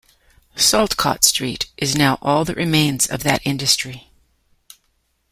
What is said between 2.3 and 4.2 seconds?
that remains of that industry.